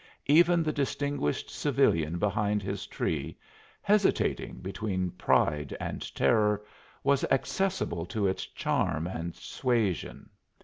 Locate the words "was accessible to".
7.03-8.25